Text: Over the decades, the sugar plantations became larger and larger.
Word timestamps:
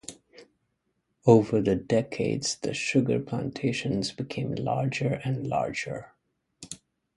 Over 1.27 1.61
the 1.61 1.75
decades, 1.75 2.55
the 2.55 2.73
sugar 2.73 3.19
plantations 3.19 4.11
became 4.11 4.55
larger 4.55 5.21
and 5.23 5.45
larger. 5.45 6.13